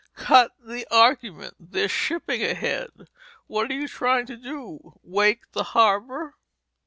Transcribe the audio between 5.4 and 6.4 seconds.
the harbor?"